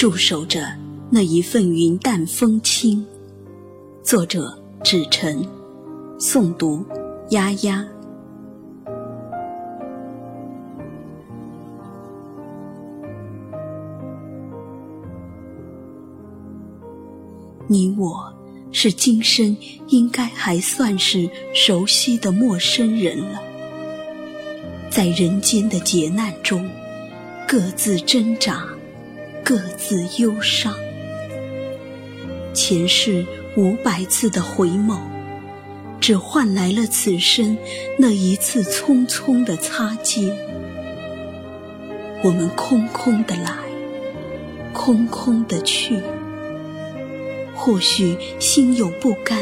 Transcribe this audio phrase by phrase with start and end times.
[0.00, 0.66] 驻守着
[1.10, 3.04] 那一份云淡风轻。
[4.02, 5.46] 作者：芷晨，
[6.18, 6.82] 诵读：
[7.32, 7.86] 丫丫。
[17.68, 18.34] 你我
[18.72, 19.54] 是今生
[19.88, 23.42] 应该还算是熟悉的陌生人了，
[24.90, 26.66] 在人间的劫难中，
[27.46, 28.66] 各自挣扎，
[29.44, 30.74] 各自忧伤。
[32.52, 33.24] 前世
[33.56, 34.98] 五百次的回眸，
[36.00, 37.56] 只换来了此生
[37.98, 40.36] 那一次匆匆的擦肩。
[42.22, 43.52] 我们空空的来，
[44.72, 46.00] 空空的去。
[47.54, 49.38] 或许心有不甘，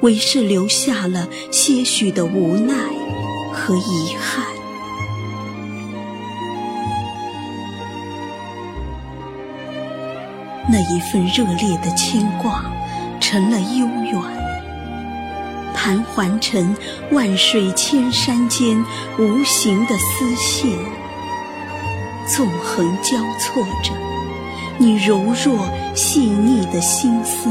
[0.00, 2.74] 唯是留下了些许的无奈
[3.52, 4.46] 和遗憾。
[10.68, 12.64] 那一份热烈的牵挂，
[13.20, 14.20] 成了悠远，
[15.74, 16.74] 盘桓成
[17.10, 18.82] 万水千山间
[19.18, 20.70] 无形的丝线，
[22.28, 23.92] 纵横交错着。
[24.78, 27.50] 你柔弱细腻的心思，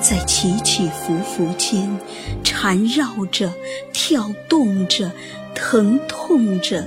[0.00, 1.96] 在起起伏伏间
[2.42, 3.52] 缠绕着、
[3.92, 5.10] 跳动着、
[5.54, 6.84] 疼痛着，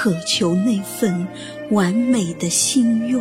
[0.00, 1.26] 渴求那份
[1.70, 3.20] 完美的心愿。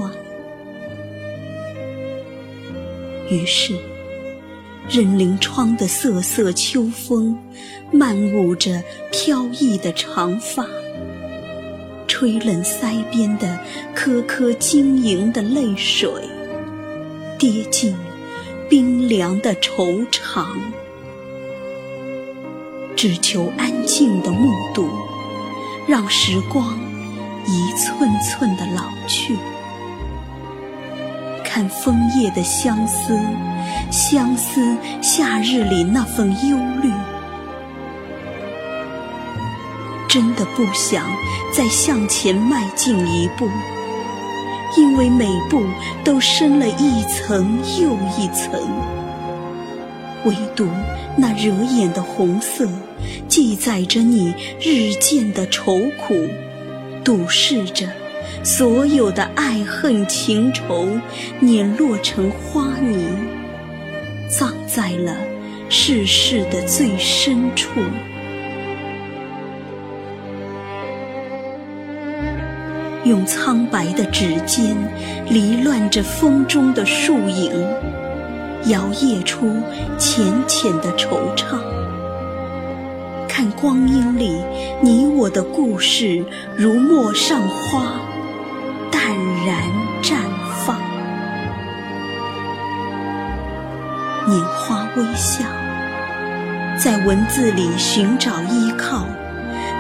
[3.31, 3.75] 于是，
[4.87, 7.35] 任临窗的瑟瑟秋风，
[7.91, 10.67] 漫舞着飘逸的长发。
[12.07, 13.59] 吹冷腮边的
[13.95, 16.11] 颗颗晶莹的泪水，
[17.39, 17.95] 跌进
[18.69, 20.45] 冰凉的惆怅。
[22.95, 24.87] 只求安静的目睹，
[25.87, 26.77] 让时光
[27.45, 29.37] 一寸寸的老去。
[31.45, 33.17] 看枫叶的相思，
[33.89, 36.91] 相思夏日里那份忧虑。
[40.09, 41.05] 真的不想
[41.53, 43.47] 再向前迈进一步，
[44.75, 45.63] 因为每步
[46.03, 48.96] 都深了一层又一层。
[50.25, 50.67] 唯独
[51.17, 52.67] 那惹眼的红色，
[53.27, 56.27] 记载着你日渐的愁苦，
[57.03, 57.87] 堵视着
[58.43, 60.87] 所有的爱恨情仇，
[61.39, 63.07] 碾落成花泥，
[64.29, 65.15] 葬在了
[65.69, 67.69] 世事的最深处。
[73.03, 74.75] 用苍白的指尖，
[75.29, 77.51] 离乱着风中的树影，
[78.69, 79.61] 摇曳出
[79.97, 81.57] 浅浅的惆怅。
[83.27, 84.41] 看光阴里
[84.81, 87.99] 你我的故事，如陌上花，
[88.91, 89.01] 淡
[89.45, 89.61] 然
[90.01, 90.15] 绽
[90.65, 90.77] 放。
[94.27, 95.45] 拈花微笑，
[96.77, 99.05] 在文字里寻找依靠。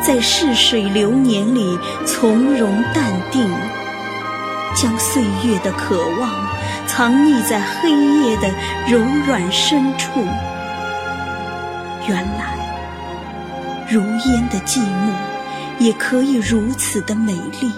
[0.05, 3.43] 在逝水流年里从容淡定，
[4.79, 6.47] 将岁月的渴望
[6.85, 8.47] 藏匿在黑夜的
[8.87, 10.23] 柔软深处。
[12.07, 15.13] 原来，如烟的寂寞
[15.79, 17.71] 也可以如此的美丽。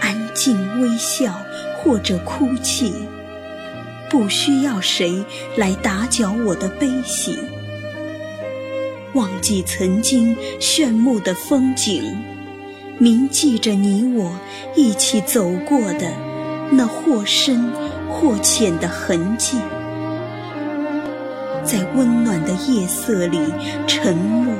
[0.00, 1.34] 安静微笑
[1.76, 3.06] 或者哭泣，
[4.08, 5.22] 不需要谁
[5.56, 7.38] 来打搅我的悲喜。
[9.12, 12.16] 忘记曾经炫目的风景，
[12.98, 14.32] 铭记着你我
[14.76, 16.12] 一起走过的
[16.70, 17.70] 那或深
[18.08, 19.58] 或浅的痕迹，
[21.64, 23.38] 在温暖的夜色里
[23.86, 24.54] 沉默、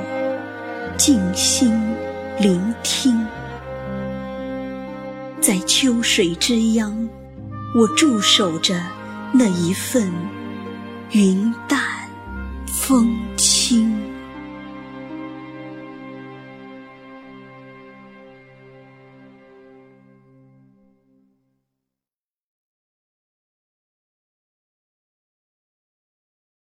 [0.97, 1.73] 静心、
[2.39, 3.25] 聆听，
[5.39, 7.07] 在秋水之央，
[7.73, 8.75] 我驻守着
[9.31, 10.11] 那一份
[11.11, 11.79] 云淡
[12.67, 13.15] 风。